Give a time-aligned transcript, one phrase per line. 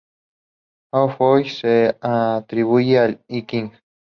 [0.99, 3.71] A Fo-Hi se le atribuye el "I-King".